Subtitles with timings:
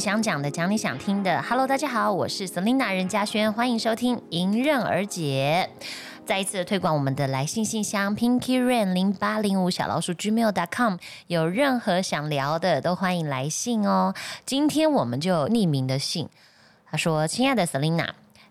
[0.00, 1.42] 想讲的，讲你想听的。
[1.42, 5.68] Hello，大家好，我是 Selina 任嘉轩，欢迎收听迎刃而解。
[6.24, 10.96] 再一次推广我们的来信信箱 Pinky Rain 零八零五小老鼠 Gmail.com，
[11.26, 14.14] 有任何想聊的都欢迎来信哦。
[14.46, 16.30] 今天我们就有匿名的信，
[16.90, 18.08] 他说：“亲爱的 Selina。”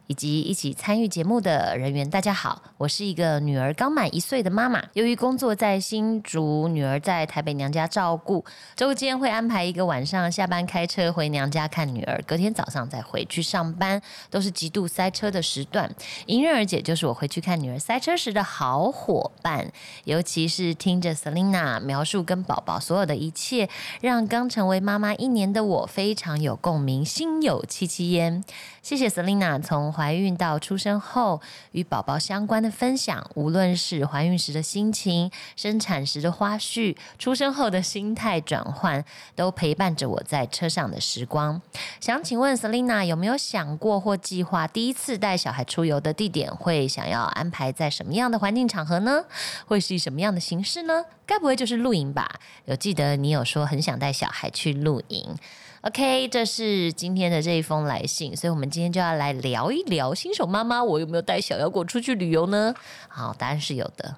[0.09, 4.83] 以及一起参与节目的人员，大家好，我是一个女儿刚满一岁的妈妈。
[4.93, 8.43] 由于工作在新竹，女儿在台北娘家照顾，
[8.75, 15.87] 周间会安排一个晚上下班开车回娘家看女儿，隔天早上再回去上班，都是极度塞车的时段。
[16.25, 19.71] 迎刃而解就是我回去看女儿塞车时的好伙伴，
[20.05, 23.69] 尤其是听着 Selina 描述跟宝宝所有的一切，
[24.01, 28.43] 让刚成为妈妈一年的我非常有共鸣，心有戚戚焉。
[28.81, 29.93] 谢谢 Selina 从。
[29.99, 31.41] 怀孕到出生后
[31.73, 39.03] 与宝宝相关的分享，无论是怀孕时的心情、生产时的花絮、出生后的心态转换，
[39.35, 41.61] 都陪伴着我在车上的时光。
[41.99, 49.25] 想请问 Selina 有没有想过或计划第一次带小孩出游的地点会想要安排在什么样的环境场合呢？
[49.65, 51.03] 会是以什么样的形式呢？
[51.25, 52.39] 该不会就是露营吧？
[52.63, 55.35] 有记得你有说很想带小孩去露营。
[55.81, 62.75] OK，这是今天的这一封来信，所以我们今天就要来聊一聊新手妈妈，我有没有带小妖果出去旅游呢？
[63.07, 64.13] 好，答案是有的，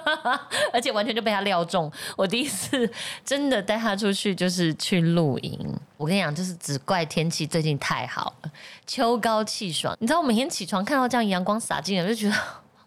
[0.70, 1.90] 而且完全就被他料中。
[2.14, 2.90] 我第一次
[3.24, 5.58] 真的带他出去就是去露营，
[5.96, 8.50] 我跟你讲，就是只怪天气最近太好了，
[8.86, 9.96] 秋高气爽。
[9.98, 12.34] 你知道我每天起床看到这样阳光洒进来，就觉得。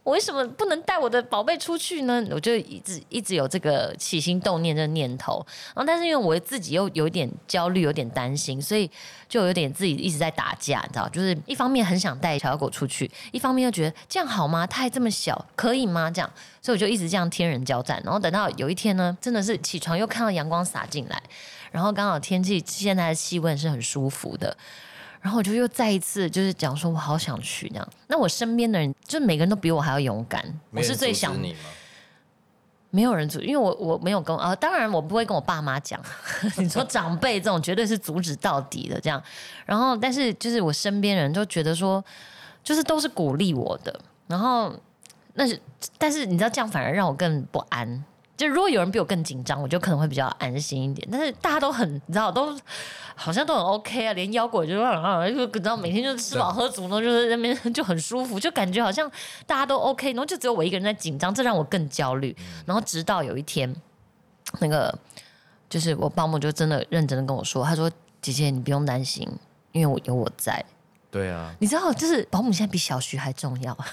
[0.04, 2.26] 我为什么不能带我的宝贝出去呢？
[2.32, 8.90] 我就一直一直有这个起心动念这个念头，然后但是因为我自己又有点焦虑，有点担心，所以
[9.30, 11.08] 就有点自己一直在打架，你知道？
[11.10, 14.66] 就是一方面很想带小狗出去，一方面又觉得这样好吗？
[14.66, 16.10] 它还这么小，可以吗？
[16.10, 16.32] 这样，
[16.64, 18.02] 所以我就一直这样天人交战。
[18.04, 21.22] 然后等到有一天呢，真的是起床又看到阳光洒进来，
[21.72, 24.58] 然后刚好天气现在的气温是很舒服的。
[25.22, 27.88] 然后我就又再一次就是讲说，我好想去这样。
[28.08, 30.44] 那我身边的人，就每个人都比我还要勇敢。
[30.72, 31.60] 我是最想你吗？
[32.90, 35.98] 没有人阻，因为我我没有跟啊，当然我不会跟我爸妈讲。
[36.58, 39.22] 你说长辈这种绝对是阻止到底的这样。
[39.66, 42.04] 然后，但是就是我身边人都觉得说，
[42.64, 43.98] 就是都是鼓励我的。
[44.28, 44.76] 然后，
[45.36, 45.58] 那是
[45.98, 48.04] 但是你知道这样反而让我更不安。
[48.38, 51.08] 就如果有人比我更紧张，我就可能会比较安心一点。
[51.12, 52.58] 但是大家都很，你知道，都
[53.16, 59.10] 好像都很 OK 啊，连腰果就啊，就你知道每天就是吃饱喝足，然后就是那边就很舒服，就感觉好像
[59.46, 62.36] 大家都 OK，然后就只有我一个人在紧张，这让我更焦虑。
[62.66, 63.76] 然后直到有一天，
[64.60, 64.98] 那个
[65.70, 67.92] 就是我保姆就真的认真的跟我说，他说
[68.22, 69.30] ：“姐姐，你不用担心，
[69.72, 70.64] 因为我有我在。”
[71.12, 73.78] 对啊，你知道，就是保姆现在比小徐还重要。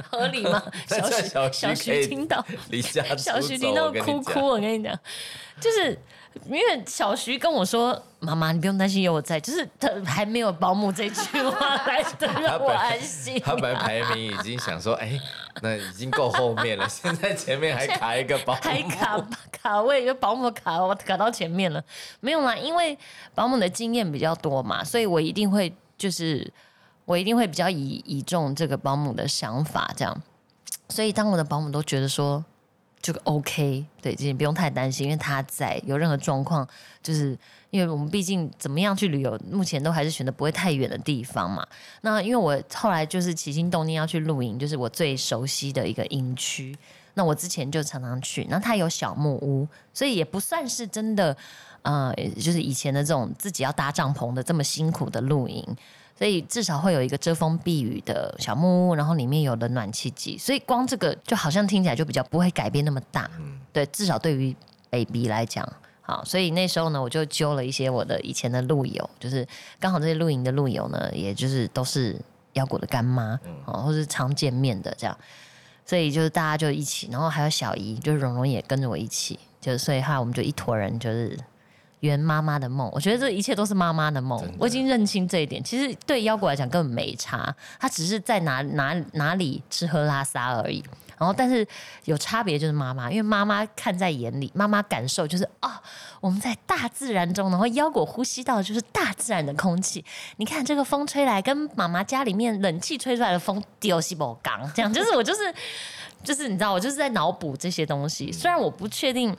[0.10, 0.62] 合理吗？
[0.86, 4.98] 小徐小徐听到 离家小徐听到哭哭，我跟你讲，
[5.60, 5.98] 就是
[6.46, 13.40] 因为小徐跟我说：“妈妈，你不用担心，有我在。”就是他还没有保姆这句话来的让我安心。
[13.44, 15.18] 他本来排名已经想说：“哎，
[15.62, 21.82] 那已经够后面了，现在前面还卡一个保姆，还卡卡位，就保姆卡我卡到前面了。
[22.20, 22.96] 没有啦，因为
[23.34, 26.50] 保姆的经验比较多嘛，所以我一定会就是。”
[27.08, 30.22] 我一定会比较倚倚重这个保姆的想法，这样，
[30.90, 32.44] 所以当我的保姆都觉得说
[33.00, 36.68] 这个 OK，对，你不用太担心，因为他在有任何状况，
[37.02, 37.34] 就是
[37.70, 41.66] 因为我们毕竟怎么样去旅游，目前都还是选择不会太远的地方嘛。
[42.02, 46.76] 那因为我后来就是起心动念要去露营，就是我最熟悉的一个营区，
[47.14, 51.34] 那我之前就常常去，那它有小木屋，所以也不算是真的，
[51.80, 55.64] 呃，就是以前的这种自己要搭帐篷的这么辛苦的露营。
[56.18, 63.30] 所以至少会有一个遮风避雨的小木屋，然后里面有了暖气机，所以光这个就好像听起来就比较不会改变那么大。
[63.38, 64.52] 嗯，对，至少对于
[64.90, 65.64] baby 来讲，
[66.00, 69.46] 好，所以那时候呢，我就揪了一些我的以前的路友，就是
[69.78, 72.20] 刚好这些露营的路友呢，也就是都是
[72.54, 75.16] 腰果的干妈，哦，或是常见面的这样，
[75.86, 81.38] 所以就是大家就一起，然后还有小姨，就是蓉蓉也跟着我一起，就是所以哈，我们就一坨人就是。
[82.00, 84.42] 圆妈妈的梦，我觉得这一切都是妈妈的梦。
[84.58, 85.62] 我已经认清这一点。
[85.62, 90.82] 其实对腰果来讲根本没差，他只是在哪哪哪里吃喝拉撒而已。
[91.18, 91.66] 然后，但是
[92.04, 95.68] 有差别就是妈妈，因为妈妈看在眼里，妈妈感受就是哦，
[96.20, 100.04] 我们在大自然中，然后腰果呼吸到的就是大自然的空气。
[100.36, 105.52] 你看这个风吹来，跟妈妈家里面冷气吹出来的风丢西伯刚，这样就是我就是
[106.22, 108.30] 就是你知道，我就是在脑补这些东西。
[108.30, 109.36] 虽然我不确定。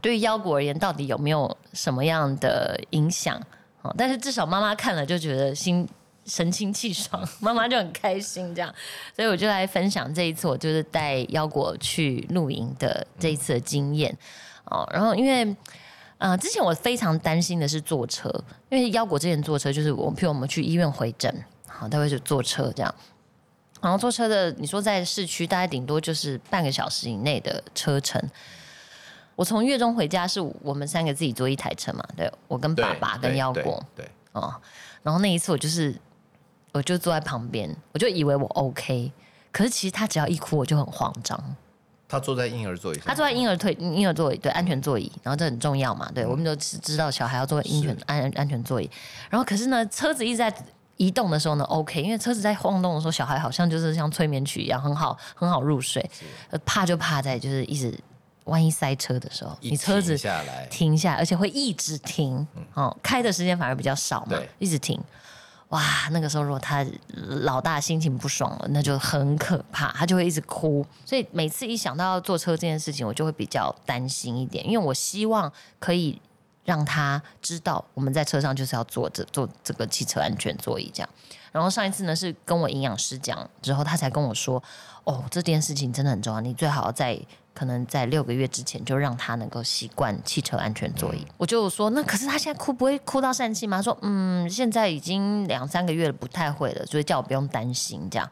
[0.00, 3.40] 对于腰果而言，到底有没有什么样的影响？
[3.82, 5.88] 哦，但是至少妈妈看了就觉得心
[6.24, 8.74] 神清气爽， 妈妈就很开心这样。
[9.14, 14.16] 所以我就来分享这一次我就是带腰果去露营的这一次的经验
[14.64, 14.88] 哦。
[14.92, 15.54] 然后因为
[16.18, 18.28] 呃，之前我非常担心的是坐车，
[18.70, 22.94] 因为腰果之前坐车就是我，譬如我们去医院回诊，好，他会就坐车这样。
[23.82, 28.20] 然后坐车的，你说在市区大概顶多就是半个小时以内的车程。
[29.36, 34.52] 我从月中回家是我们三个自己坐一台车嘛，对我跟爸爸跟腰果对，哦。
[35.02, 35.94] 然后那一次我就是
[36.72, 39.12] 我就坐在旁边，我就以为我 OK，
[39.52, 41.38] 可是其实他只要一哭我就很慌张。
[42.08, 48.88] 他坐在婴儿座椅上，他坐在婴儿推婴儿座椅，对安全座椅，然后这很重要嘛，对，我们都知知道小孩要坐安全安安全座椅。
[49.28, 50.54] 然后可是呢，车子一直在
[50.98, 56.08] 移动的时候呢，OK，因为车子在晃动的时候，小孩好像就是像催眠曲一样，很好很好入睡。
[56.50, 57.92] 呃怕就怕在就是一直
[58.46, 62.44] 万一塞车的时候，你车子停下来，停下，而且会一直停，
[62.74, 65.00] 哦，开的时间反而比较少嘛，一直停。
[65.70, 66.86] 哇，那个时候如果他
[67.42, 70.86] 老大心情不爽了，那就很可怕，他就会一直哭。
[71.04, 76.22] 所以每次一想到要坐车这件事情，我就会比较担心一点，因为我希望可以
[76.64, 81.08] 让他知道我们在车上就是要坐着坐这个汽车安全座椅这样。
[81.50, 84.62] 然后上一次呢是跟我营养师讲之后，他才跟我说，
[85.02, 87.18] 哦，这件事情真的很重要，你最好在
[87.56, 91.26] 可能在六个月之前就让他能够习惯汽车安全座椅。
[91.38, 93.78] 我就说，那可是他现在哭不会哭到疝气吗？
[93.78, 98.30] 他说，嗯，现在已经两三个月了，不太会了，所以叫我不用担心这样。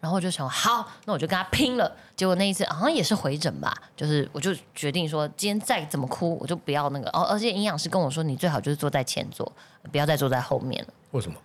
[0.00, 1.90] 然后我就想，好，那我就跟他拼了。
[2.14, 7.08] 结果那一次好像也是回诊吧，就是我就决定说，今天再怎么哭，我就不要那个。
[7.10, 9.50] 哦，而且营养师跟我说，你最好就是坐在前座，
[9.90, 10.94] 不要再坐在后面了。
[11.12, 11.36] 为什么？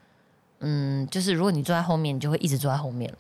[0.60, 3.18] 嗯，就是如果你坐在后面，你就会一直坐在后面了。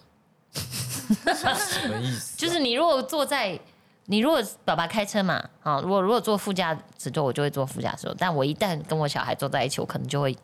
[0.53, 2.37] 什么意思？
[2.37, 3.59] 就是你如果坐在，
[4.05, 8.15] 你如果爸爸开车嘛，啊，如果如果坐副驾驶座，我就会坐副驾驶座。
[8.17, 10.37] 但我一旦跟我小孩坐在一起，我可能就会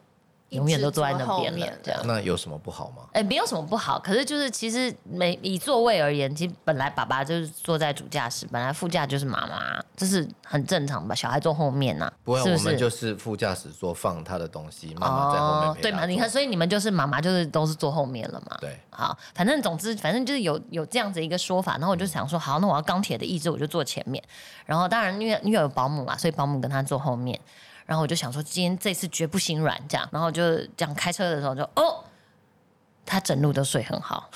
[0.50, 2.02] 永远都坐在那边了这样。
[2.06, 3.04] 那有什么不好吗？
[3.14, 11.14] 哎、没有什么不好，可是就是其实每以座位而言，其实本来爸爸就是坐在主驾驶，本来副驾就是妈妈，这是很正常吧？
[11.14, 12.66] 小孩坐后面呐、不会，是不是？
[12.66, 16.06] 我们就是副驾驶座放他的东西，妈妈在后面陪对嘛？
[16.06, 18.58] 你看，所以你们就是妈妈就是都是坐后面了嘛？
[18.60, 24.24] 对，好，反正总之，反正就是有有这样子一个说法，然后我就想说，好，那我要钢铁的意志，我就坐前面。
[24.66, 27.40] 然后当然因为因为有保姆嘛，所以保姆跟他坐后面。
[27.90, 30.08] 然后我就想说，今天这次绝不心软，这样。
[30.12, 32.06] 然后就这样开车的时候就哦，
[33.04, 34.30] 他整路都睡很好。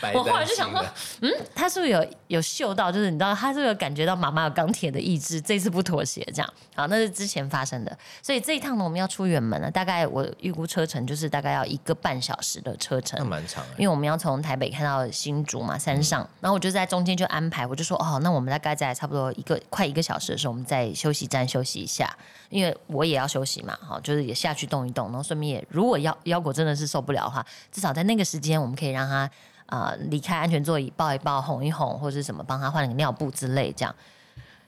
[0.00, 0.84] 白我后来就想说
[1.22, 6.54] 嗯，他是不是有有嗅到，就是你知道，他是不是有感觉到妈妈有钢铁的意志，这次不妥协这样？
[6.74, 13.24] 好，那是之前发生的，所以这一趟呢，我们要出远门了，大概我预估车程就是大概要一个半小时的车程那。
[13.24, 13.74] 蛮长哎。
[13.78, 22.16] 因为我们要从台北看到新竹嘛，山上，然后我就在中间就安排，我就说哦，那我们大概在差不多一个快一个小时的时候，我们在休息站休息一下，
[22.48, 29.30] 因为我也要休息嘛，好，就是也下去动一动，然后顺便也如果腰腰果真的是受不了的话，至少在那个时间我们可以让他
[29.68, 33.94] 啊离开安全座椅，抱一抱，哄一哄，或者是什么帮他换个尿布之类这样。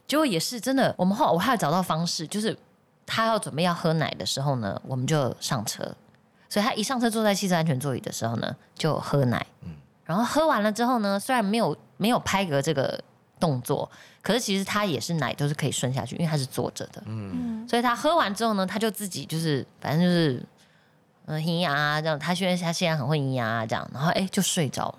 [0.07, 2.57] 结果也是真的，我们后来我还有找到方式，就是
[3.07, 5.95] 他要准备要喝奶的时候呢，我们就上车。
[6.49, 9.47] 所以他一上车坐在汽车安全座椅的时候呢，就喝奶。
[10.05, 13.01] 然后喝完了之后呢，虽然没有没有拍嗝这个
[13.39, 13.89] 动作，
[14.21, 17.01] 可是其实他也是奶都是可以顺下去，因为他是坐着的。
[17.07, 20.45] 嗯，所以他喝完之后呢，他就自己就是反正就是
[21.27, 24.99] 嗯咿呀啊这样，他现在他现在很会咿呀啊这样，然后哎就睡着了，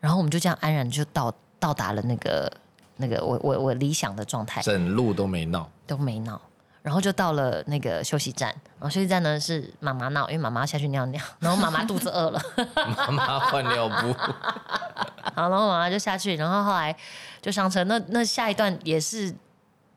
[0.00, 2.52] 然后我们就这样安然就到到达了那个
[2.96, 4.62] 那个我我我理想的状态。
[4.62, 6.40] 整路都没闹，都没闹，
[6.82, 12.40] 然后就到了那个休息站，然后休息站呢是妈妈闹，因为妈妈下去尿尿， 然后妈妈肚子饿了，
[12.84, 14.12] 妈妈换尿布，
[15.34, 16.96] 好，然后妈妈就下去，然后后来
[17.40, 19.34] 就上车，那那下一段也是。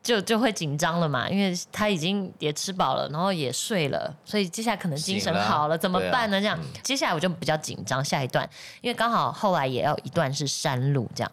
[0.02, 6.40] 就就会紧张了嘛，因为他已经也吃饱了，然后也睡了，所以接下来可能精神好了，怎么办呢？
[6.40, 8.48] 这样，接下来我就比较紧张，下一段，
[8.80, 11.32] 因为刚好后来也要一段是山路，这样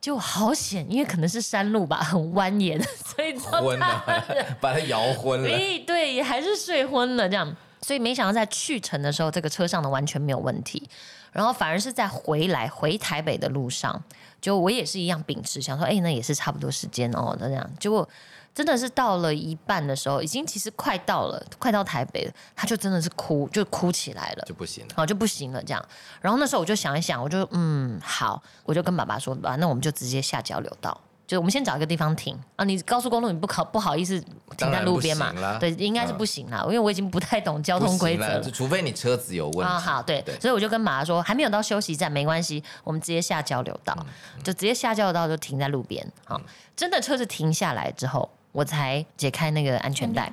[0.00, 4.02] 就好险，因为可能是山路吧，很蜿蜒，所以说昏了，
[4.60, 5.48] 把他摇昏了。
[5.48, 7.54] 哎，对，也还是睡昏了这样。
[7.82, 10.88] 所以没想到在去程的时候，这个车上的完全没有问题，
[11.30, 14.02] 然后反而是在回来回台北的路上，
[14.40, 18.08] 就我也是一样秉持想说，哎，那也是差不多时间哦，那这样，结果
[18.54, 24.44] 真的是到了一半的时候，已经其实快到了，快到台北了，他就真的是哭，就哭起来了。
[24.46, 24.94] 就不行了。
[24.96, 25.84] 哦，就不行了这样。
[26.20, 31.00] 然后那时候我就想一想，我就嗯好，我就跟爸爸说吧，那我们就直接下交流道。
[31.28, 34.18] 就我们先找一个地方停啊，你高速公路你不考不好意思
[34.56, 35.30] 停在路边嘛？
[35.60, 38.50] 对，应该是嗯不行啦，因为我已经不太懂交通规则了，。
[38.50, 39.72] 除非你车子有问题。
[39.72, 46.04] 啊，好，对，对所以我就跟马说，还没有到休息站，没关系，我们直接下交流道，嗯就直接下交流道就停在路边。
[46.24, 46.40] 好，
[46.74, 50.32] 真的车子停下来之后，我才解开那个安全带，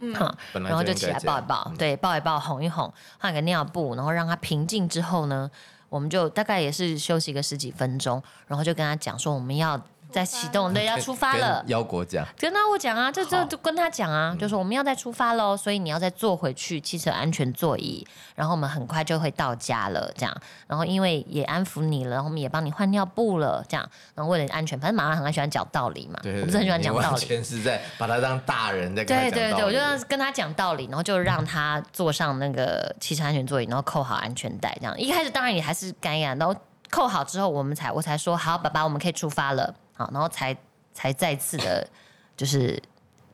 [0.00, 5.48] 嗯哈，本来然后就起来抱一抱，对，抱一抱，哄一哄，换个尿布，然后让他平静之后呢，
[5.88, 9.80] 我们就大概也是休息个十几分钟，然后就跟他讲说我们要
[10.14, 11.70] 在启动，对，要出发了跟。
[11.70, 18.06] 腰果讲，跟他我讲啊，就就就跟他讲啊，就说我们要再出发喽，所以你要再坐回去汽车安全座椅，
[18.36, 20.34] 然后我们很快就会到家了，这样。
[20.68, 23.90] 然后因为也安抚你了，然后我们也帮你换尿布了，这样。
[24.14, 27.20] 然后为了安全，反正妈妈很喜欢讲道理嘛，对，我不是很喜欢讲道理。
[27.24, 34.98] 全是在把他当大人在跟他对对对，我讲道理就要跟他讲道理，然后就让他坐上那个汽车安全座椅，然后扣好安全带，这样。
[34.98, 36.54] 一开始当然也还是干呀，然后
[36.90, 40.56] 扣好之后，我们才我才说好，爸爸，我们可以出发了，好，然后才
[40.92, 41.88] 才再次的，
[42.36, 42.80] 就是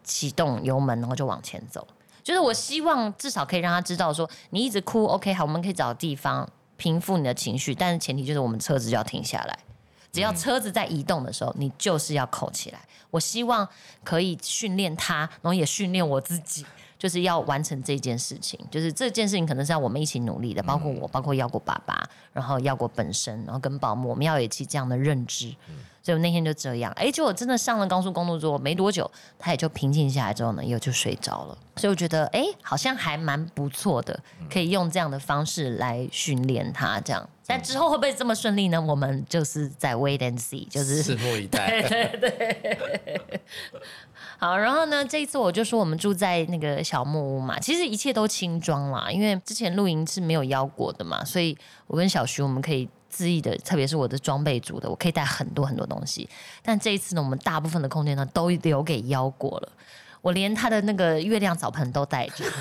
[0.05, 1.87] 启动油门，然后就往前走。
[2.23, 9.59] 就是我希望至少可以让他知道说，你一直哭，OK，好，我们可以找地方平复你的情绪，但是前提就是我们车子就要停下来。
[10.13, 12.81] 只要车子在移动的时候，你就是要扣起来。
[13.11, 13.67] 我希望
[14.05, 16.67] 可以训练他，然后也训练我自己，
[16.99, 18.59] 就是要完成这件事情。
[18.71, 25.55] 就是这件事情可能是要我们一起努力的，包括我，包括耀国爸爸，然后耀国本身，然后跟保姆，我们要有一起这样的认知。
[26.03, 31.59] 所以我那天就这样，哎，结果真的上了高速公路之后没多久，他也就平静下来之后呢，又就睡着了。
[31.77, 34.19] 所以我觉得，哎，好像还蛮不错的，
[34.51, 37.29] 可以用这样的方式来训练他这样。
[37.47, 38.81] 但之后会不会这么顺利呢？
[38.81, 41.83] 我们就是在 wait and see，就是拭目以待。
[41.83, 43.41] 对对
[44.39, 56.29] 好，然后呢，这一次我就说我们住在那个小木屋嘛，其实一切都轻装啦，因为之前露营是没有腰果的嘛，所以我跟小徐我们可以恣意的，特别是我的装备组的，我可以带很多很多东西。
[56.63, 59.73] 但这一次呢，我们大部分的空间呢都留给腰果了，
[60.21, 62.45] 我连他的那个月亮澡盆都带着。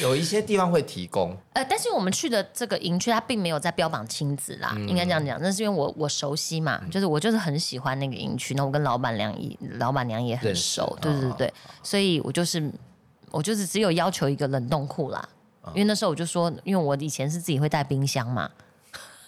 [0.00, 5.38] 有一些地方会提供，呃，但是我们去的这个营区，它并没有在标榜亲子啦，应该这样讲。
[5.42, 12.72] 那是因为我我熟悉嘛，就是我就是很喜欢那个营区，那我跟老板娘也老板娘也很熟，对对对哦对，所以我就是
[13.30, 15.28] 我就是只有要求一个冷冻库啦，
[15.72, 18.50] 因为那时候我就说，因为我以前是自己会带冰箱嘛。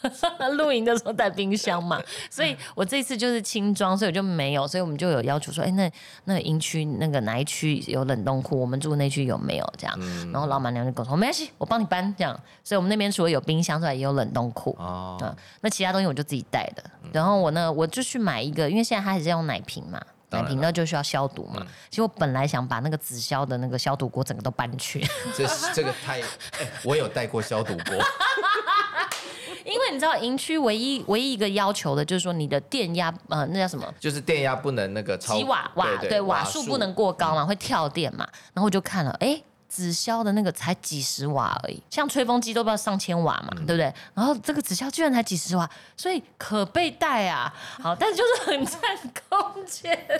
[0.56, 2.00] 露营的时候带冰箱嘛，
[2.30, 5.90] 所以我这次就是轻装，所以我就没有，所以我们就有要求说，哎、那
[6.26, 9.98] 那个营区那个哪一区有冷冻库，我们住那区有没有这样？
[10.30, 12.38] 然后老板娘就跟我说，没关系，我帮你搬这样。
[12.62, 14.76] 所以我们那边除了有冰箱之外，也有冷冻库。
[14.78, 16.84] 哦，嗯，那其他东西我就自己带的。
[17.10, 20.00] 然后我呢，我就去买一个，因为现在他还是要用奶瓶嘛，
[20.36, 21.66] 奶当然瓶呢就需要消毒嘛。
[21.90, 25.00] 其实我本来想把那个紫消的那个消毒锅整个都搬去，
[25.36, 27.94] 这这个太，哎我有带过消毒锅，
[29.64, 33.92] 因为你知道营区唯一唯一一个要求的就是说你的电压呃那叫什么？
[33.98, 38.26] 就是电压不能那个超几瓦瓦对对瓦数不能过高嘛，会跳电嘛。
[38.54, 43.92] 然后我就看了，哎，紫消的那个才几十瓦而已，像吹风机都不要上千瓦嘛，对不对？
[44.14, 47.52] 然后这个紫消居然才几十瓦，所以可备带啊。
[47.80, 48.80] 好，但是就是很占
[49.28, 49.99] 空间。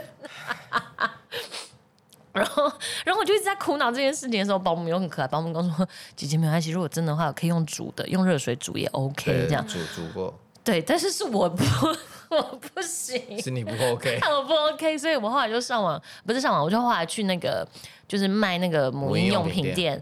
[2.33, 2.71] 然后，
[3.03, 11.65] 然后我就一直在苦恼这件事情的时候，保姆又很可爱，保姆跟我说：“姐姐没关系，如果真的话，可以用煮的，用热水煮也 OK。”这样煮煮过，对，但是是我不，
[12.29, 13.41] 我不行。
[13.41, 17.67] 是你不 OK， 我不 OK，所以我后来就上网，不是上网，我就后来去那个
[18.09, 19.93] 就是卖那个母婴用品店，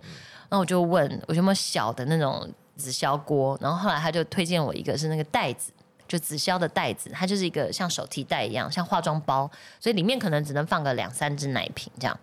[0.49, 5.71] 然后我就问我有没有小的那种紫霄锅，然后后来他就推荐我一个是那个袋子。
[6.06, 12.16] 就紫霄的袋子，它就是一个像手提袋一样，像化妆包，所以里面可能只能放个两三支奶瓶这样。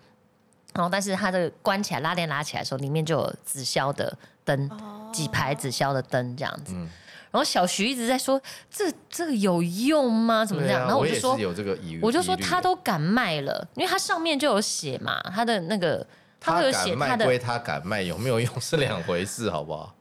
[0.72, 4.70] 然后，但是它这个关起来拉链拉起来的时候，里面就有紫霄的灯，
[5.12, 6.74] 几排紫霄的灯这样子。
[7.32, 10.44] 然后小徐一直在说这这个有用吗？
[10.44, 10.82] 怎么这样？
[10.82, 16.06] 啊然后我就说是有这个疑，我就说他都敢卖了，因为他上面就有写嘛，他的那个
[16.38, 19.94] 他会有写他的，敢卖归他敢卖，有没有用 是两回事，好不好？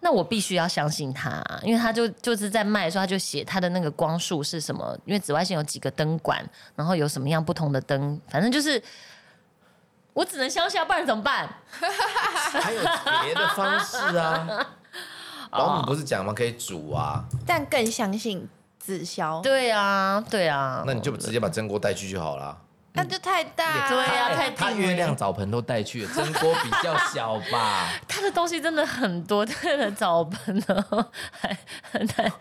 [0.00, 6.42] 那我必须要相信他，因为他就就是在卖的时候他就写他的那个光束是什么，因为紫外线有几个灯管，
[6.74, 8.82] 然后有什么样不同的灯，反正就是
[10.14, 11.48] 我只能相信啊，不然怎么办？
[11.68, 12.80] 还有
[13.24, 14.66] 别的方式啊。
[15.50, 16.32] 哦保姆不是讲吗？
[16.32, 22.56] 可以煮啊，但更相信自消，对啊，对啊，那你就直接把蒸锅带去就好了。
[22.94, 23.88] 那就太大。
[23.88, 27.88] 对啊太他定了月亮澡盆都带去了，蒸锅比较小吧？
[28.08, 30.84] 他的东西真的很多，他的澡盆呢，
[31.30, 31.56] 还
[31.92, 32.32] 很难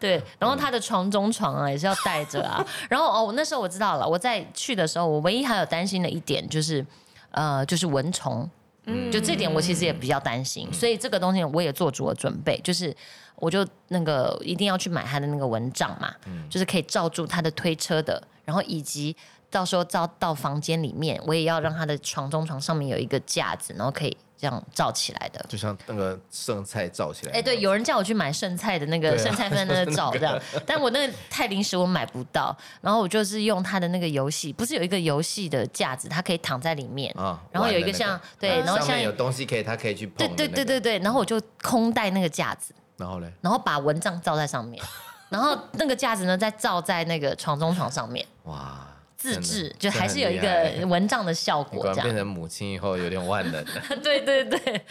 [0.00, 2.64] 对，然后他的床中床啊也是要带着啊。
[2.88, 6.86] 然后哦，我那时候我知道了，我在去的时候，我唯一还有担心的一点就是，
[7.32, 8.48] 呃，就是蚊虫。
[8.86, 12.94] 嗯，就这点我其实也比较担心，所以这个东西我也做足了准备，就是
[13.36, 16.14] 我就那个一定要去买他的那个蚊帐嘛，
[16.48, 19.14] 就是可以罩住他的推车的，然后以及
[19.50, 25.44] 到时候到到房间里面，我也要让他的床中床上面有一个架子，然后可以这样罩起来的。
[25.48, 27.32] 就像那个剩菜罩起来。
[27.32, 32.56] 哎、对，有人叫我去买剩菜的那个剩菜分的那个罩这样， 但我那个太临时，我买不到。
[32.80, 40.54] 然后我就是用它的那个游戏，不是有一个游戏的架子，它可以躺在里面，啊然后有一个像对，然后像上面有东西可以，它可以去碰对的那个。
[40.54, 44.82] 对对对对，然后我就空带那个架子，然后嘞，然后把蚊帐罩在上面，
[45.28, 48.86] 然后那个架子呢再罩在那个床中床上面哇，
[49.20, 52.02] 自制，就还是有一个 蚊帐的效果这样。
[52.04, 53.72] 变成母亲以后有点万能的。
[54.02, 54.82] 对对对，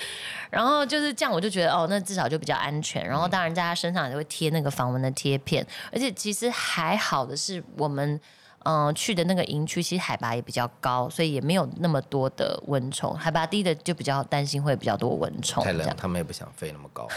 [0.51, 3.03] 然后就是这样，我就觉得哦，那至少就比较安全。
[3.03, 8.19] 然后当然在他身上也会贴那个防蚊的贴片，而且其实还好的是我们。
[8.63, 13.15] 嗯，去的那个营区其实海拔也比较高，所以也没有那么多的蚊虫。
[13.15, 15.95] 海拔低的就比较担心会比较多蚊虫太冷。
[15.95, 17.07] 他们也不想飞那么高。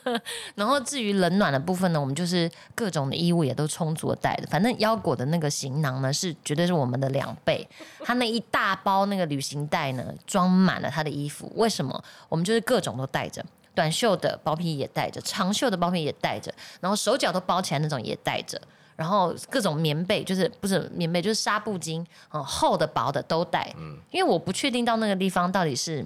[0.54, 4.46] 然后至于冷暖的部分呢，我们就是各种的衣物也都充足的带的。
[4.48, 7.66] 反正腰果的那个行囊呢，是绝对是我们的两倍。
[8.04, 11.50] 它那一大包那个旅行袋呢，装满了他的衣服。
[11.56, 12.04] 为什么？
[12.28, 13.44] 我们就是各种都带着。
[13.72, 18.60] 短袖的包皮也带着，长袖的包皮也带着，然后手脚都包起来那种也带着，
[19.00, 22.04] 然后各种棉被就是不是棉被就是纱布巾，
[22.34, 23.74] 嗯，厚的薄的都带。
[23.78, 26.04] 嗯因为我不确定到那个地方到底是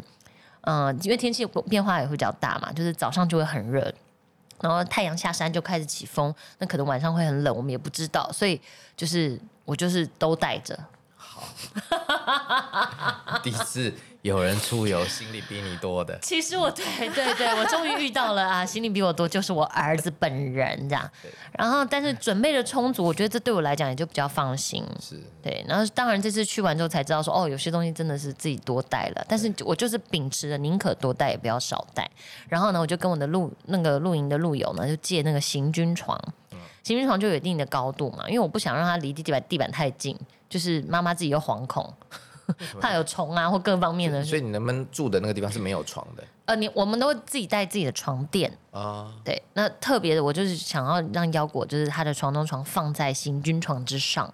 [0.61, 3.93] 嗯，因为天气变化也会比较大嘛，就是早上就会很热，
[4.61, 8.61] 然后太阳下山就开始起风，那可能晚上会很冷，我们也不知道，所以
[8.97, 10.79] 就是我就是都带着。
[13.43, 21.11] 第四，有人出游行李比你多的，其实我对对对，我终于遇到了啊，行李比我多，就是我儿子本人这样。
[21.53, 24.85] 然后，但是准备的充足，我觉得这对我来讲也就比较放心。
[25.01, 25.21] 是。
[25.43, 32.11] 对，然后当然这次去完之后才知道说，哦，有些东西真的是自己多带了，但是我就是秉持着宁可多带也不要少带。
[32.49, 36.19] 然后呢，我就跟我的露那个露营的露友呢，就借那个行军床，
[36.83, 40.19] 行军床就有一定的高度嘛，因为我不想让它离地板地板太近，
[40.55, 41.93] 就是妈妈自己又惶恐，
[42.81, 44.23] 怕有虫啊或各方面的。
[44.23, 48.57] 所以你能不能住的那个地方是没有床的呃，你我们都会自己带自己的床垫。
[48.71, 49.13] 啊？
[49.25, 54.33] 对，那特别的，我就是想要让腰果，就是他的床中床放在行军床之上，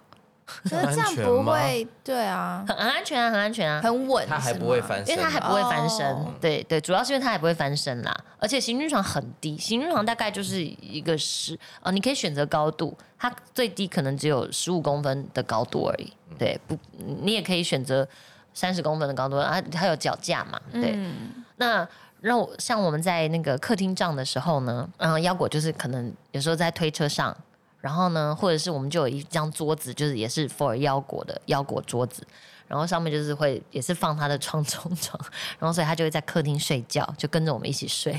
[0.69, 3.81] 可是这样不会，对啊，很很安全啊，很安全啊。
[3.81, 6.33] 很稳，它还不会翻身，因为它还不会翻身，哦。
[6.39, 16.77] 对对，主要是因为它还不会翻身啦，而且行军床很低，行军床大概就是一个十，呃，你可以选择高度，它最低可能只有十五公分的高度而已，对，不，
[17.21, 18.07] 你也可以选择
[18.53, 21.87] 三十公分的高度，啊，它有脚架嘛，对，嗯，那
[22.19, 27.35] 让我像我们在那个客厅帐的时候呢，嗯，腰果就是可能有时候在推车上，
[27.81, 32.25] 然后呢，或者是我们就有一张桌子，就是也是 for 腰果的腰果桌子，
[32.67, 35.19] 然后上面就是会也是放他的床中 床，
[35.59, 38.17] 然后所以他就会在客厅睡觉，就跟着我们一起睡，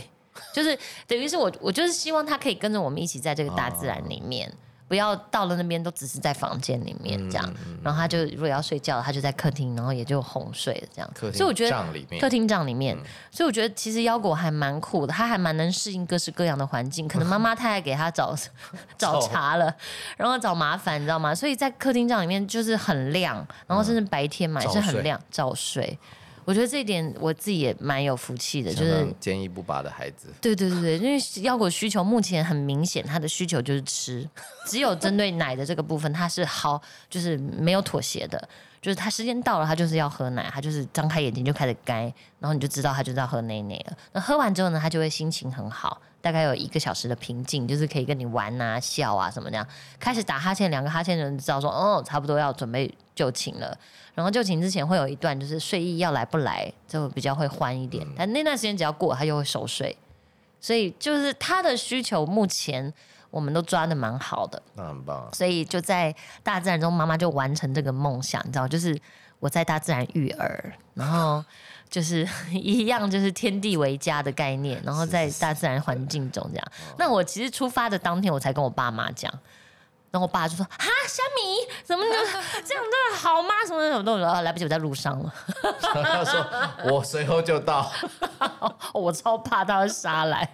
[0.52, 4.52] 就是等于是我我就是希望他可以跟着我们一起在这个大自然里面。
[4.92, 11.10] 不要到了那边都只是在房间里面这样，然后他就如果要睡觉，他就在客厅，然后也就哄睡了这样。
[11.14, 12.94] 客厅所以我觉得帐里面客厅帐里面，
[13.30, 17.08] 所以我觉得其实腰果还蛮酷的，他还蛮能适应各式各样的环境。
[17.08, 18.36] 可能 妈妈太爱给他找
[18.98, 19.74] 找茬了，
[20.18, 21.34] 然后找麻烦，你知道吗？
[21.34, 25.98] 所以在客厅帐里面就是很亮，然后甚至白天嘛也是很亮，早睡。
[26.44, 34.28] 我觉得这一点我自己也蛮有福气的，就是坚毅不拔的孩子，对对对对，因为腰果需求目前很明显，他的需求就是吃，
[34.66, 38.48] 只有针对奶的这个部分，他是好就是没有妥协的，
[38.82, 42.02] 就是他时间到了，他就是要喝奶，他就是张开眼睛就开始该，
[42.40, 43.96] 然后你就知道他就是要喝奶奶了。
[44.12, 49.64] 那喝完之后呢，他就会心情很好，大概有一个小时的平静，就是可以跟你玩啊、笑啊什么这样。
[50.00, 53.78] 开始打哈欠，两个哈欠的人知道说，哦，差不多要准备就寝了。
[54.16, 59.96] 然后就寝之前会有一段就是睡意要来不来，就比较会欢一点，但那段时间只要过，他就会熟睡。
[60.60, 62.92] 所以就是他的需求，目前
[63.32, 65.30] 我们都抓的蛮好的，那很棒啊。
[65.32, 66.14] 所以就在
[66.44, 68.96] 大自然中，妈妈就完成这个梦想，你知道，就是
[69.40, 71.44] 我在大自然育儿，然后
[71.90, 76.66] 就是 一样就是天地为家的概念，然后在大自然环境中这样。
[76.98, 79.32] 那我其实出发的当天，我才跟我爸妈讲。
[80.12, 82.10] 然后我爸就说：“哈，虾米，怎么就
[82.64, 83.48] 这样真的好吗？
[83.66, 85.34] 什么什么都说啊，来不及，我在路上了。
[85.80, 86.46] 他说
[86.92, 87.90] 我随后就到，
[88.92, 90.48] 我超怕他会杀来。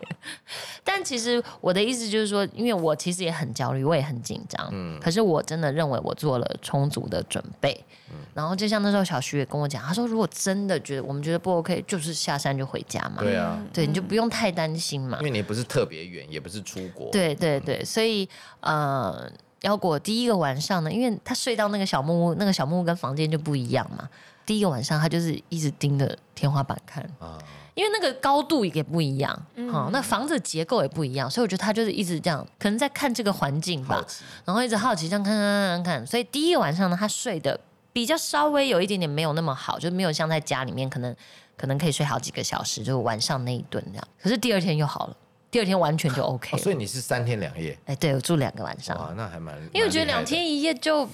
[0.85, 4.69] 但其实我的意思就是说，因为我其实也很焦虑，我也很紧张。
[4.71, 7.85] 嗯，可是我真的认为我做了充足的准备。
[8.33, 13.17] 然后就像那时候小徐也跟我讲，他说如果真的觉得我们觉得不 OK，就是下山就回家嘛。
[13.19, 15.25] 对啊，对，你就不用太担心嘛因。
[15.25, 18.27] 为你不是特别远，也不是出国，对对对，所以
[18.61, 19.31] 呃，
[19.63, 24.09] 腰果第一个晚上呢，因为他睡到那个小木屋，那个小木屋跟房间就不一样嘛。
[24.47, 27.37] 第一个晚上他就是一直盯着天花板看，啊，
[27.75, 29.71] 因为那个高度也不一样，嗯。
[29.71, 34.03] 好、那房子结构也不一样，所以我觉得他就是一直这样，可能在看这个环境吧。
[34.47, 37.61] 然后一直好奇这样看看看看看，所以第一个晚上呢，他睡的
[37.93, 41.15] 比较稍微有一点点没有那么好，就没有像在家里面可能
[41.59, 44.09] 可能可以睡好几个小时，就晚上那一顿这样。
[44.23, 45.17] 可是第二天又好了，
[45.51, 46.57] 第二天完全就 OK。
[46.57, 51.09] 哦所以你是三天两夜，哎，对我住两个晚上，哇，那还蛮，因为我觉得两天一夜就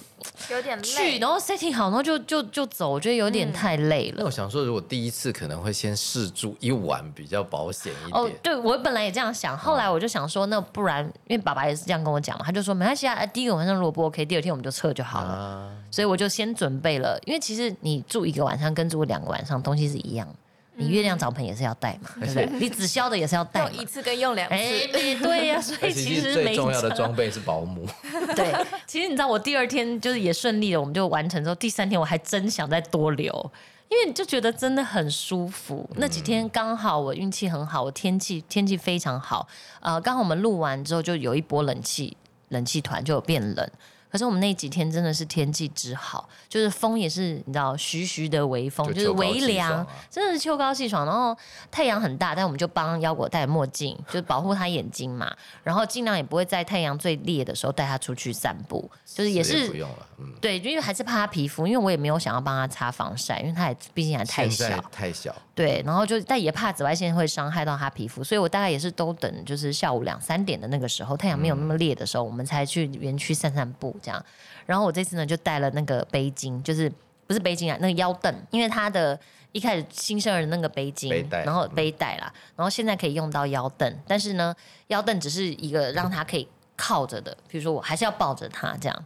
[0.50, 1.18] 有点去，累。
[1.18, 4.16] 然后 setting 好，然后就就就走，我觉得有点太累了。
[4.18, 8.22] 那我想说，如果第一次可能会先试住一晚，比较保险一点。
[8.22, 15.28] 哦，对，我本来也这样想，后来我就想说，那不然，因为爸爸也是这样跟我讲嘛，他就说没关系啊，呃第一个晚上如果不 OK，第二天我们就撤就好了。
[15.28, 20.34] 啊，所以我就先准备了，因为其实你住一个晚上跟住两个晚上东西是一样的，
[20.76, 22.48] 你月亮澡盆也是要带嘛，对不对？
[22.58, 23.82] 你紫霄的也是要带 用。
[23.82, 27.86] 一次跟用两次，哎，对呀、所以其实最重要的装备是保姆，
[28.34, 28.52] 对，
[28.86, 33.52] 其实你知道，我第二天就是也顺利了，我们就完成之后，第三天我还真想再多留，
[33.88, 35.88] 因为你就觉得真的很舒服。
[35.96, 39.46] 那几天刚好我运气很好，我天气天气非常好，
[39.80, 42.16] 呃，刚好我们录完之后就有一波冷气，
[42.48, 43.70] 冷气团就有变冷。
[44.14, 51.04] 可是我们那几天真的是天气之好，就是风也是你知道徐徐的微风，就是微凉，啊真的是秋高气爽。
[51.04, 51.36] 然后
[51.68, 55.34] 太阳很大，但我们就帮腰果戴墨镜，就是保护他眼睛嘛。
[55.64, 64.80] 然后尽量也不会在太阳最烈的时候带他出去散步，就是也是不用了，嗯，对，因为还是怕他皮肤，因为我也没有想要帮他擦防晒，因为他也毕竟还太小。
[64.92, 74.24] 太小，对，然后就但也怕紫外线会伤害到他皮肤，所以我大概也是都等就是下午两三点的那个时候，太阳没有那么烈的时候，我们才去园区散散步这样。
[74.66, 76.90] 然后我这次呢就带了那个背巾，就是
[77.26, 79.18] 不是背巾啊，那个腰凳，因为他的
[79.52, 84.52] 一开始新生儿的那个背巾，背然后背带啦，然后现在可以用到腰凳，但是呢，
[84.88, 89.04] 腰凳只是一个让他可以靠着的，比如说我还是要抱着他这样。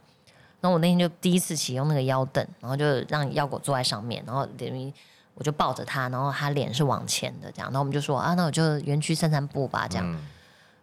[0.61, 4.93] 然后我那天就第一次启用那个腰凳，然后就让腰果坐在上面，然后等于
[5.39, 10.05] 我就抱着他，然后他脸是往前的这样，然后我们就说啊，那我就园区散散步吧，这样。
[10.05, 10.19] 嗯，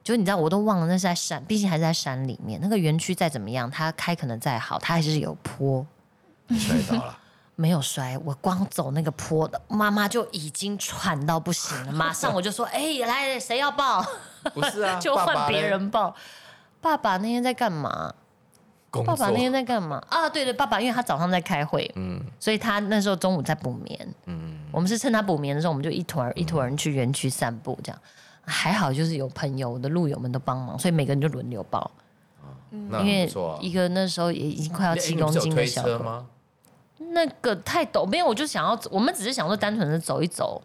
[0.02, 2.58] 就你知道，我都忘了那是在山，毕竟还是在山里面。
[2.62, 5.86] 那个园区再怎么样，它开可能再好，它还是有坡，
[6.58, 7.18] 摔倒了，
[7.56, 8.18] 没有摔。
[8.24, 14.02] 我光走那个坡的，妈妈就已经喘到不行了，马上我就说：“哎、来，谁要抱？”
[14.56, 16.16] 不是啊， 就换别人抱。
[16.80, 18.14] 爸爸那天在干嘛？
[19.04, 20.30] 工爸爸那天，在干嘛啊？
[20.30, 24.08] 对对，爸爸因为他早上在开会，嗯所以他那时候中午在补眠。
[24.26, 28.02] 嗯，我们是趁他补眠的时候，我们就一团儿一团人去园区散步，这样
[28.44, 31.90] 还好，就是有朋友，我的路友们都帮忙，所以每个人就轮流抱。
[32.90, 33.32] 那因为。
[33.62, 36.26] 一个那时候也已经快要哎七公斤的小狗，车吗？
[36.98, 40.62] 那个太陡，没有，我就想要，我们只是想说单纯的走一走，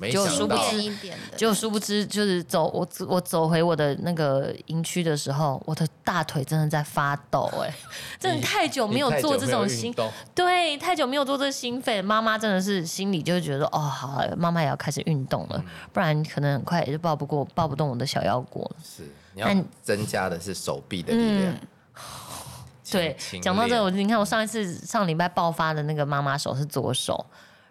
[0.00, 7.70] 没就殊不知便一点的，结果殊不知就是走我我走回我的那个营区的时候，我的大腿真的在发抖、哎，
[8.18, 9.94] 真的太久没有做这种心，
[10.34, 18.76] 对，太久没有做这心肺，妈妈真的是心里就会觉得哦，好了，妈妈也要开始运动了，嗯不然可能很快也就抱不过抱不动我的小腰果了。
[18.82, 19.02] 是
[19.34, 21.54] 你要但增加的是手臂的力量。
[22.90, 27.24] 对，讲到这我你看我上一次上礼拜爆发的那个妈妈手是左手，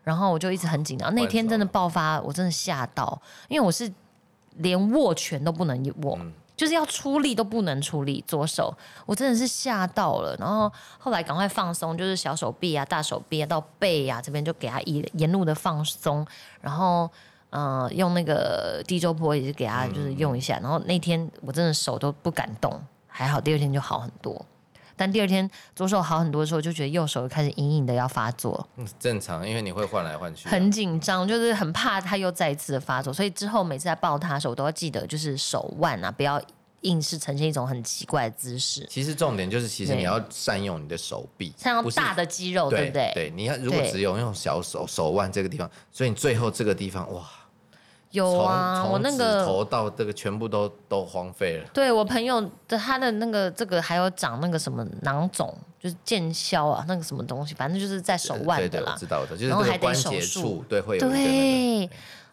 [0.03, 1.13] 然后我就一直很紧张。
[1.13, 3.91] 那天真的爆发，我真的吓到，因为我是
[4.57, 10.35] 连握拳都不能握，嗯就是要出力都不能出力，左手我真的是吓到了。
[10.37, 16.25] 然后后来赶快放松，就是小手臂啊、大手臂啊到背啊这边就给他一沿路的放松，
[16.61, 17.09] 然后。
[17.51, 24.45] 呃，用那个地周波也是给他就是用一下，然后那天我真的手都不敢动，还好第二天就好很多。
[24.99, 30.51] 但第二天左手好很多的时候，就觉得右手开始隐隐的要发作，嗯正常，因为你会换来换去啊。
[30.51, 36.41] 很紧张，就是很怕它又再一次的发作，所以之后每次在抱它的时候，我都要记得就是手腕啊，不要
[36.81, 43.11] 硬是呈现一种很奇怪的姿势，其实重点就是，其实你要善用你的手臂，不是像大的肌肉，对对不对？
[43.13, 47.23] 对，你要如果只有用小手手腕这个地方，所以你最后这个地方哇，
[48.11, 51.69] 有啊，我那个头到这个全部都都荒废了。
[51.73, 58.99] 对我朋友的他的那个这个还有长那个什么囊肿，就是腱鞘啊，那个什么东西，反正就是在手腕对对，的啦我。
[58.99, 61.89] 知道的，就是然后还得这个关节手术处，对，会有一个那个对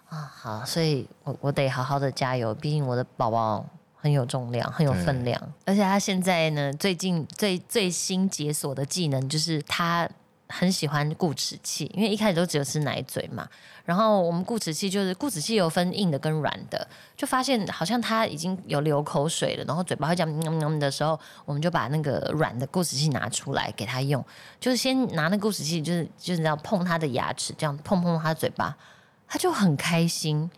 [0.08, 10.08] 啊，好，所以我我得好好的加油，毕竟我的宝宝很有重量，很有分量，而且他现在呢，最近最最新解锁的技能就是他
[10.48, 13.48] 很喜欢固齿器，因为一开始都只有吃奶嘴嘛，
[13.84, 24.24] 然后我们固齿器就是固齿器有分硬的跟软的，就发现好像他已经有流口水了，然后嘴巴会这样嗯嗯的时候，我们就把那个软的固齿器拿出来给他用，
[24.60, 28.76] 就是先拿那固齿器，就是就是这样碰他的牙齿，这样碰碰他的嘴巴，
[29.26, 30.50] 他就很开心。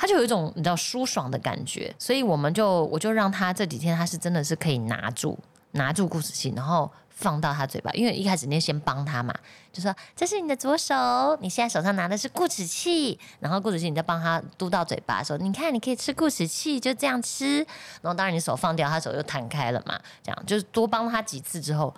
[0.00, 5.36] 他就有一种你知道舒爽的感觉，所以我们就我就让他这几天他是真的是可以拿住
[5.72, 9.34] 拿住固齿器，然后放到他嘴巴，因为一开始你先帮他嘛，
[9.72, 10.94] 就说这是你的左手，
[11.40, 17.56] 你现在手上拿的是固齿器，然后固齿器你再帮他嘟到嘴巴，说你看你可以吃固齿器，就这样吃，
[18.02, 21.92] 然后当然你手放掉，他手就弹开了嘛，这样就是多帮他几次之后，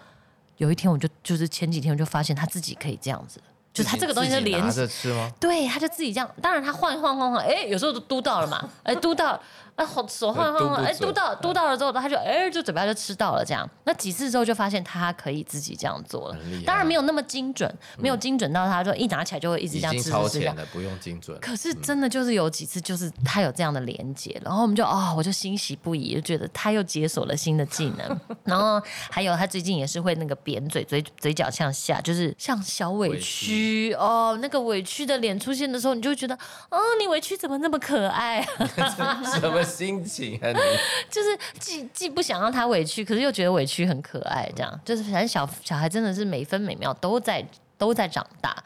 [0.57, 3.39] 有一天我就就是前几天我就发现他自己可以这样子，
[3.75, 5.31] 就是他这个东西是连着吃吗？
[5.39, 6.31] 对，他就自己这样。
[6.41, 9.39] 当然他晃一晃晃晃，哎，有时候都嘟到了嘛，哎，嘟到，
[9.81, 13.69] 啊，好手晃晃晃，哎，嘟到嘟到了之后，他就哎，就嘴巴就吃到了这样。
[13.85, 20.57] 那几次之后就发现他可以自己这样做了当然没有那么精准，没有精准到他就一拿起来就会一直这样吃吃吃这样前。
[20.57, 21.39] 了，不用精准。
[21.41, 28.21] 可是真的就是有几次，就是他有这样的连接，然后我们就哦，我就欣喜不已，就觉得他又解锁了新的技能。
[28.45, 28.79] 然后
[29.11, 36.35] 还有他最近也是会那个扁嘴，嘴嘴角向下，就是像小委屈哦，那个委屈的脸出现的时候，你就会觉得
[36.69, 38.47] 哦，你委屈怎么那么可爱？
[39.41, 40.59] 什么心情啊你？
[41.11, 47.47] 就是既既不想让他委屈，可是又觉得委屈很可爱，这样就是反正小小孩真的是每分每秒都在
[47.79, 48.57] 都在长大。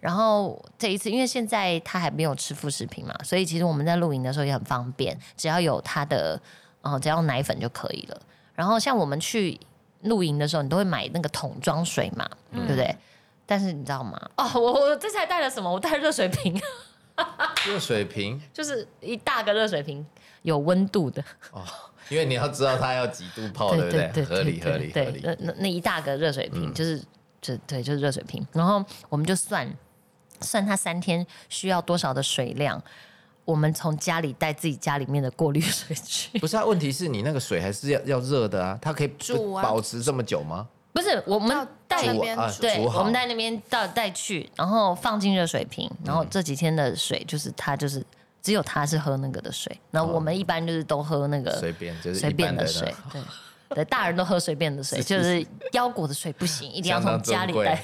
[0.00, 6.38] 然后这一次，因为现在他还没有吃副食品嘛，所以其实我们在露营的时候也很方便，只要有他的，
[6.82, 8.20] 呃，只要奶粉就可以了。
[8.54, 9.58] 然后像我们去
[10.02, 12.94] 露营的时候，你都会买那个桶装水嘛，对不对？
[13.46, 14.20] 但是你知道吗？
[14.36, 15.72] 哦，我我这次还带了什么？
[15.72, 16.60] 我带了热水瓶，
[17.66, 20.04] 热水瓶就是一大个热水瓶，
[20.44, 21.22] 有温度的。
[21.50, 21.62] 哦，
[22.08, 24.24] 因为你要知道它要几度泡，对不对？
[24.24, 25.20] 合理合理合对，理。
[25.24, 27.02] 那那那一大个热水瓶、就是
[27.40, 29.68] 就对，就是热水瓶，然后我们就算
[30.40, 32.80] 算它三天需要多少的水量，
[33.44, 36.38] 我们从家里带自己家里面的过滤水去。
[36.38, 40.68] 不是啊，问题是你那个水还是要要热的啊，它可以煮啊保持这么久吗？
[40.92, 48.00] 不是我们到带到那边对，我们在那边到带去，然后放进热水瓶，然嗯后这几天的水就是它就是
[48.44, 53.20] 只有他是喝那个的水，那我们一般就是都喝那个随便就是随便的水，对。
[53.70, 57.82] 对，大人都喝随便的水， 就是腰果的水不行， 一定要从家里带。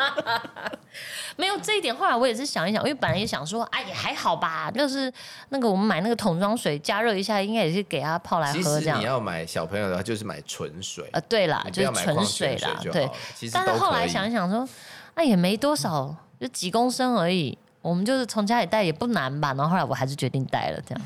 [1.36, 5.10] 没有这一点，后来我也是想一想，因为本来也想说，哎，也还好吧，就是
[5.48, 9.04] 那个我们买那个桶装水，加热一下，应该也是给他泡来喝这样你。
[9.04, 11.08] 要买小朋友的话，就是买纯水。
[11.12, 13.08] 呃，对啦，就是纯水啦，对
[13.50, 14.68] 但是后来想一想说，
[15.14, 17.56] 那也没多少，就几公升而已。
[17.82, 21.04] 我们就是从家里带也不难吧，然后后来我还是决定带了这样。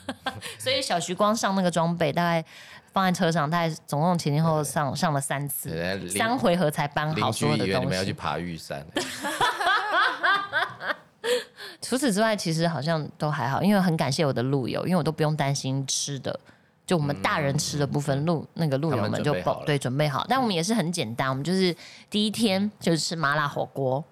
[0.58, 2.44] 所以小徐光上那个装备，大概
[2.92, 8.12] 放在车上，大概总共前前后后上上了三次三回合才搬好所有的东以为你们要去西。
[8.12, 8.86] 爬玉山，
[11.80, 16.38] 除此之外，其实好像都还好，因为很感谢我的路友，因为我都不用担心吃的。
[16.86, 19.32] 就我们大人吃的部分，路那个路友他们们就
[19.64, 21.74] 对准备好，但我们也是很简单，我们就是
[22.10, 24.04] 第一天就是吃麻辣火锅，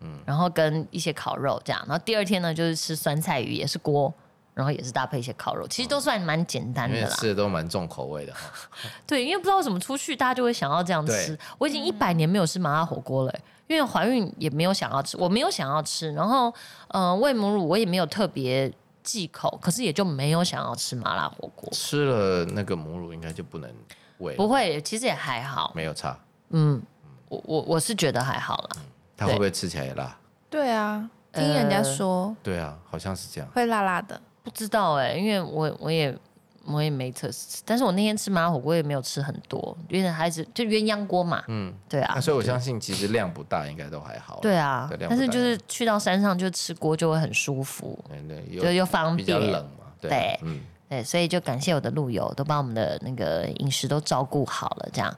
[0.00, 4.12] 嗯，然后跟一些烤肉这样，然后第二天呢就是吃酸菜鱼，也是锅，
[4.54, 7.16] 然后也是搭配一些烤肉，其实都算蛮简单的啦。
[7.16, 8.40] 吃的都蛮重口味的哈。
[9.06, 11.38] 对，因为不知道为什么出去大家就会想要这样吃。
[11.58, 16.12] 我已经一百年没有吃麻辣火锅了欸、因为怀孕也没有想要吃，我没有想要吃。
[16.12, 16.52] 然后，
[16.88, 21.68] 嗯、喂母乳我也没有特别忌口，可是也就没有想要吃麻辣火锅。
[21.72, 23.70] 吃了那个母乳应该就不能
[24.18, 25.72] 喂，不会，其实也还好。
[25.74, 26.18] 没有差。
[26.48, 26.82] 嗯，
[27.28, 28.82] 我我我是觉得还好啦。
[29.20, 30.16] 它会不会吃起来也辣？
[30.48, 33.48] 对啊，听人家说对啊，好像是这样。
[33.50, 36.16] 会辣辣的，不知道哎、因为我我也
[36.64, 41.44] 我也没测试，但是我那天吃麻辣火锅也没有吃很多，因为还是就鸳鸯锅嘛。
[41.48, 44.38] 嗯，对啊那，所以我相信其实量不大，应该都还好。
[44.40, 49.52] 对啊对，量但是就是去到山上就吃锅就会很舒服，对对，就又方比较便。
[49.52, 49.84] 冷嘛。
[50.00, 55.14] 对对嗯，对，所以就感谢我的路友，都把我们的那个饮食都照顾好了，这样。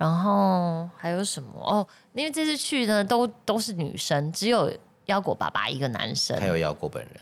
[0.00, 1.86] 然后还有什么哦？
[2.14, 4.72] 因为这次去呢，都都是女生，只有
[5.04, 6.34] 腰果爸爸一个男生。
[6.40, 7.20] 还有腰果本人，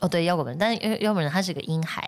[0.00, 2.04] 哦，对，腰果本人，但是腰腰果本人他是个婴孩。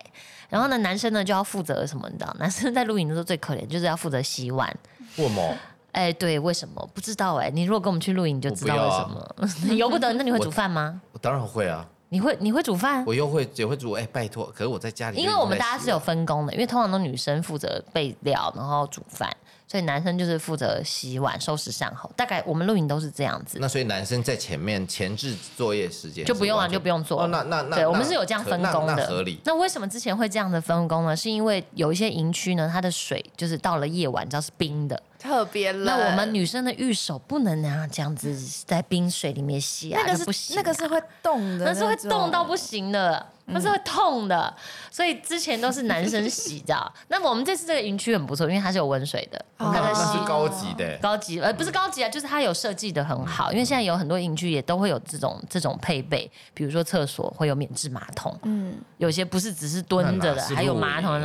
[0.49, 2.11] 然后呢，男生呢就要负责什么？
[2.11, 4.69] 你知道， 男生在露营的时候最可怜，就是要负责洗碗。
[5.17, 5.57] 为什么？
[5.93, 6.91] 哎，对，为什么？
[6.93, 7.49] 不知道哎。
[7.51, 9.75] 你如果跟我们去露营，你就知道我不要啊为什么。
[9.79, 11.01] 由不得，那你会煮饭吗？
[11.13, 13.05] 我当然会啊，你会你会煮饭？
[13.07, 13.93] 我又会也会煮。
[13.93, 19.31] 哎，拜托，可是我在家里因为我们大家是有分工的，因为通常都女生负责备料，然后煮饭，
[19.67, 22.11] 所以男生就是负责洗碗、收拾善后。
[22.17, 27.23] 大概我们露营都是这样子，那所以男生在前面前置作业时间就不用啊，就不用做。
[27.23, 29.41] 哦，那那那对，我们是有这样分工的，那合理。
[29.45, 31.17] 那为什么之前会这样的分工呢？
[31.17, 35.03] 是因为有一些营区呢，它的水就是到了夜晚，你知道是冰的。
[35.25, 35.85] 特别冷。
[35.87, 44.55] 那我们女生的玉手不能啊这样子在冰水里面洗啊，那个是不行啊、那个是会冻的，那是会冻到不行的，那是会痛的。
[44.91, 46.93] 所以之前都是男生洗的。
[47.09, 53.51] 那么我们这次这个营区很不错，因为它是有温水的，哦它的洗那是高级的，高级呃不是高级啊，就是它有设计的很好。
[53.51, 61.19] 因为现在有很多营区也都会有这种这种配备，比如说厕所会有免治马桶，嗯，有些不是只是蹲着的，还有露马桶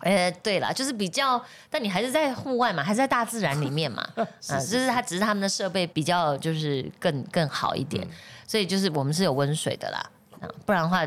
[0.00, 8.06] 哎，对啦，就是比较，但你还是在户外嘛，还是在大自然里面嘛， 啊，就是它只是他们的设备比较就是更更好一点，
[8.46, 9.98] 所以就是我们是有温水的啦，
[10.40, 11.06] 啊不然的话，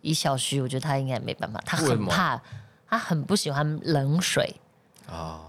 [0.00, 2.40] 以小徐我觉得他应该没办法，他很怕，
[2.88, 4.54] 他很不喜欢冷水，
[5.08, 5.40] 哦，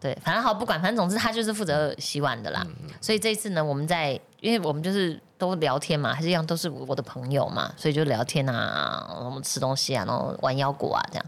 [0.00, 2.64] 对，反正好不管，反正总之他就是负责洗碗的啦。
[3.00, 11.26] 所以这一次呢，我们在因为我们就是都聊天嘛，还是一样都是我的朋友嘛，所以就聊天啊，我们吃东西啊，然后玩腰果啊这样。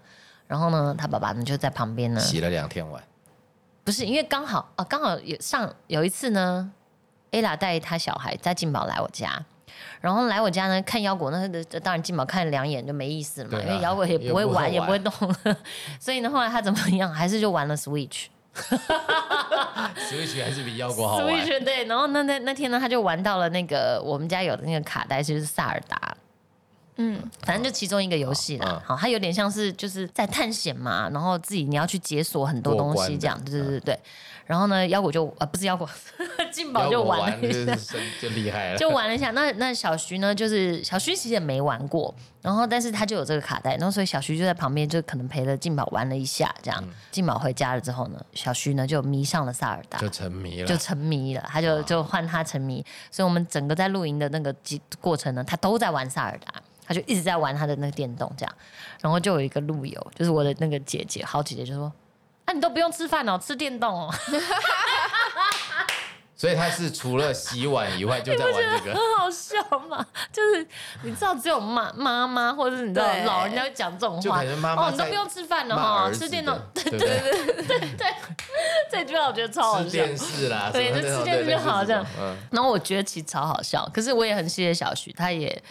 [0.52, 3.02] 然后呢，他爸爸呢就在旁边呢，洗了两天碗，
[3.84, 6.70] 不是因为刚好啊，刚好有上有一次呢
[7.30, 9.42] ，ella 带他小孩在金宝来我家。
[10.02, 11.48] 然后来我家呢看腰果，那
[11.80, 15.56] 当然金宝看了两眼就没意思了嘛，啊因为腰果也不会玩，也也不会不会动，
[15.98, 18.26] 所以呢后来他怎么样，还是就玩了 Switch。
[19.96, 21.26] Switch 还是比腰果好玩。
[21.34, 26.14] Switch 对，然后那那那天呢，他就玩到了那个我们家有的那个卡带，就是萨尔达。
[26.96, 33.98] 嗯，反正就其中一个游戏啦，嗯好，它有点像是就是在探险嘛，然后自己你要去解锁很多东西这样，对对对对。
[34.44, 35.88] 然后呢，腰果就呃不是腰果，
[36.50, 37.48] 进宝就玩了。
[37.48, 39.30] 一下，就厉害了，就玩了一下。
[39.30, 46.72] 那那小徐呢，就是小徐其实也没玩过，然后但是他就有这个卡带，然后所以小徐就在旁边，就可能陪了进宝玩了一下这嗯。
[46.72, 46.84] 样。
[47.12, 56.52] 进宝回家了之后呢，小徐呢就迷上了萨尔达，就沉迷了，就沉迷了，他就就换他沉迷，所以我们整个在露营的那个机过程呢，他都在玩萨尔达，
[56.86, 58.54] 他就一直在玩他的那个电动这样，
[59.00, 61.92] 然后就有一个路友，就是我的那个姐姐，好姐姐就说。
[62.44, 64.12] 啊，你都不用吃饭哦，吃电动哦，
[66.34, 68.94] 所以他是除了洗碗以外就在玩这个。
[68.98, 69.54] 很好笑
[69.88, 70.04] 嘛。
[70.32, 70.66] 就是
[71.04, 78.12] 你知道，只有妈妈妈或者是你知道老人家会讲这种话，哦，你都不用吃饭了骂哈，儿子吃电动 对，对对对？
[78.90, 79.84] 这句话我觉得超好笑。
[79.84, 82.04] 吃电视啦，对就吃电视就好这样。
[82.18, 85.62] 嗯，然后我觉得其实超好笑，可是我也很谢谢小徐，他也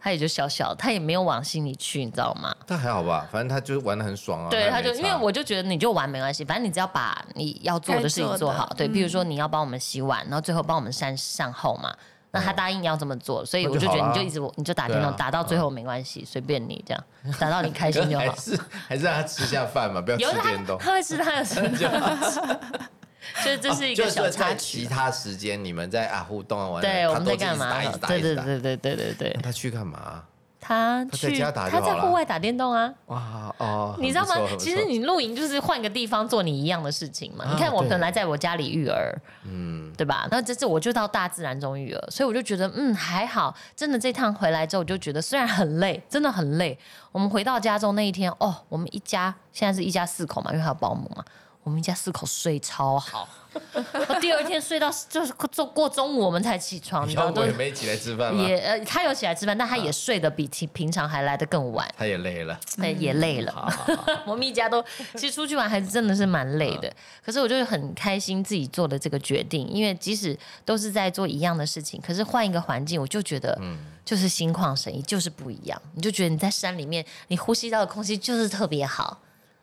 [0.00, 2.54] 他也就小小，他也没有往心里去，你知道吗？
[2.66, 4.48] 他还好吧，反正他就玩的很爽啊。
[4.50, 8.66] 对，他就因为我就觉得你就玩没关系，反正你只要把你要做的事情做好。
[8.76, 11.94] 对，嗯比如说你要帮我们洗碗，然后最后帮我们善善后嘛。
[12.32, 17.04] 那他答应要这么做，所以我就觉得你就一直你就打电动打到最后没关系，随便你这样，
[17.40, 18.22] 打到你开心就好。
[18.30, 20.78] 还是还是让他吃下饭嘛，不要吃电动。
[20.78, 21.60] 他会吃，他有吃，
[23.44, 24.86] 就是这是一个小插在曲其。
[24.86, 30.24] 他时间你们在啊互动啊玩，对，我们在干嘛对对对对对对对，他去干嘛？
[30.62, 32.92] 他去他在户外打电动啊。
[33.06, 34.36] 哇哦，你知道吗？
[34.58, 37.46] 其实，你露营就是换个地方做你一样的事情嘛。
[37.46, 39.12] 啊你看我本来在我家里育儿，
[39.44, 40.28] 嗯，对吧？
[40.30, 43.52] 那这次我就到大自然中育儿，所以我就觉得嗯还好。
[43.74, 46.78] 真的这趟回来之后，我就觉得虽然很累，真的很累。
[47.10, 51.24] 我们回到家中那一天，哦，我们一家现在是一家四口嘛，因为还有保姆嘛，
[51.62, 53.28] 我们一家四口睡超好。
[53.72, 58.42] 我 第二天睡到 就是过过中午我们才起床，你知道腰都果也没起来吃饭吗？
[58.46, 61.86] 也呃他有起来吃饭，但他也睡得比平平常还来得更晚。
[61.98, 63.50] 他也累了，对，也累了。
[63.52, 64.80] 好好好 我们一家都
[65.14, 66.92] 其实出去玩还是真的是蛮累的，
[67.24, 73.60] 可是我就是很开心自己做的这个决定，因为即使都是在做一样的事情，可是换一个环境，我就觉得
[74.04, 75.82] 就是心旷神怡，就是不一样。
[75.94, 79.20] 你就觉得你在山里面，你呼吸到的空气就是特别好，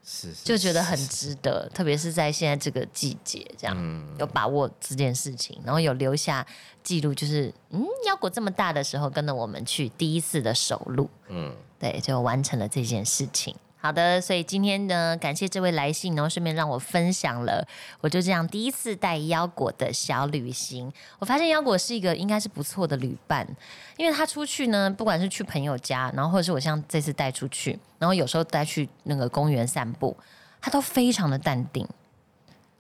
[0.09, 6.47] 是是就觉得很值得，特别是在现在这个季节，这样、嗯有把握这件事情，然后有留下
[6.81, 11.09] 记录，就是嗯，腰果这么大的时候，跟着我们去第一次的首路。
[11.27, 13.53] 嗯，对，就完成了这件事情。
[13.87, 17.65] 好的，所以今天呢，感谢这位来信，然后顺便让我分享了，
[18.01, 20.91] 我就这样第一次带腰果的小旅行。
[21.19, 23.47] 我发现腰果是一个应该是不错的旅伴，
[23.95, 30.17] 因为他出去呢，不管是去朋友家，然后或者是我像这次带出去，然后有时候带去那个公园散步，
[30.59, 31.87] 他都非常的淡定，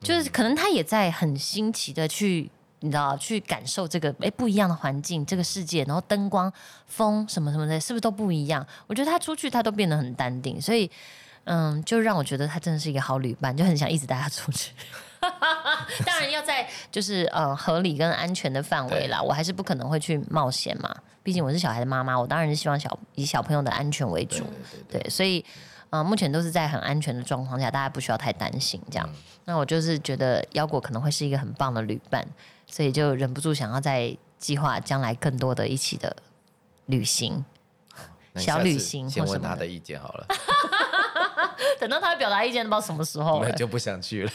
[0.01, 2.51] 就是可能他也在很新奇的去。
[2.79, 6.51] 你知道，去感受这个哎不一样的环境，这个世界，然后灯光、
[6.85, 8.65] 风什么什么的，是不是都不一样？
[8.85, 10.89] 我觉得他出去他都变得很淡定，所以
[11.45, 14.73] 嗯，就让我觉得他真的是一个好旅伴，就很想一直带他出去。
[16.05, 24.45] 当然要在就是呃合理跟安全的范围啦，我还是不可能会去冒险嘛，毕竟我是小孩的妈妈，我当然是希望小以小朋友的安全为主。
[24.87, 25.43] 对，所以
[25.89, 29.09] 呃，目前都是在很安全的状况下，大家不需要太担心这样。
[29.45, 32.25] 那我就是觉得腰果可能会是一个很棒的旅伴，
[32.67, 36.15] 所以就忍不住想要再计划将来更多的一起的
[36.85, 37.43] 旅行。
[38.35, 40.27] 小旅行先问他的意见好了，
[41.79, 43.49] 等到他表达意见，不知道什么时候了。
[43.49, 44.31] 那就不想去了。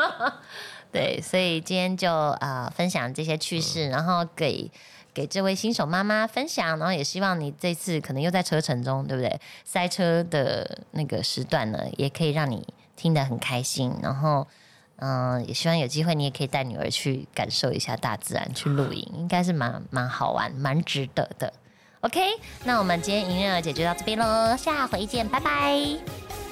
[0.92, 4.70] 对，所以今天就呃分享这些趣事，然后给
[5.14, 9.40] 给这位新手妈妈分享，然后也希望你这次可能又在车程中，对不对？
[9.64, 12.62] 塞车的那个时段呢，也可以让你
[12.94, 14.46] 听得很开心，然后。
[15.06, 21.52] 嗯，也希望有机会你也可以带女儿去感受一下大自然，去露营，应该是蛮蛮好玩、蛮值得的。
[22.00, 22.20] OK，
[22.64, 26.43] 那我们今天迎刃而解就到这边喽，下回见，拜拜。